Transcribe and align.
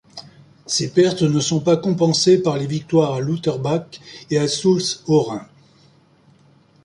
Ces 0.65 0.89
pertes 0.91 1.21
ne 1.21 1.39
sont 1.39 1.59
pas 1.59 1.77
compensées 1.77 2.41
par 2.41 2.57
les 2.57 2.65
victoires 2.65 3.13
à 3.13 3.19
Lutterbach 3.21 4.01
et 4.31 4.39
à 4.39 4.47
Soultz-Haut-Rhin. 4.47 5.45